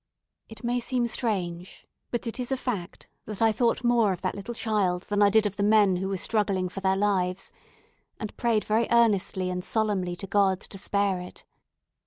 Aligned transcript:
It 0.49 0.63
may 0.63 0.79
seem 0.79 1.05
strange, 1.05 1.85
but 2.09 2.25
it 2.25 2.39
is 2.39 2.51
a 2.51 2.57
fact, 2.57 3.07
that 3.27 3.39
I 3.39 3.51
thought 3.51 3.83
more 3.83 4.11
of 4.11 4.21
that 4.23 4.33
little 4.33 4.55
child 4.55 5.03
than 5.03 5.21
I 5.21 5.29
did 5.29 5.45
of 5.45 5.57
the 5.57 5.61
men 5.61 5.97
who 5.97 6.07
were 6.09 6.17
struggling 6.17 6.69
for 6.69 6.79
their 6.79 6.97
lives, 6.97 7.51
and 8.19 8.35
prayed 8.35 8.65
very 8.65 8.87
earnestly 8.89 9.51
and 9.51 9.63
solemnly 9.63 10.15
to 10.15 10.25
God 10.25 10.59
to 10.59 10.77
spare 10.79 11.19
it. 11.19 11.43